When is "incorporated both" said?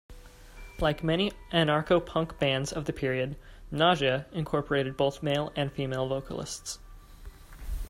4.31-5.21